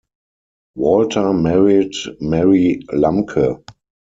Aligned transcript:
Walter 0.75 1.31
married 1.31 1.93
Mary 2.21 2.81
Lamke. 2.91 3.63